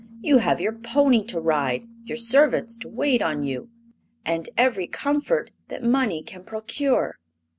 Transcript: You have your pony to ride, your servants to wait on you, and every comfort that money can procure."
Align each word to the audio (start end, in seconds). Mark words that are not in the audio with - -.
You 0.19 0.39
have 0.39 0.59
your 0.59 0.73
pony 0.73 1.23
to 1.25 1.39
ride, 1.39 1.87
your 2.05 2.17
servants 2.17 2.79
to 2.79 2.89
wait 2.89 3.21
on 3.21 3.43
you, 3.43 3.69
and 4.25 4.49
every 4.57 4.87
comfort 4.87 5.51
that 5.67 5.83
money 5.83 6.23
can 6.23 6.43
procure." 6.43 7.19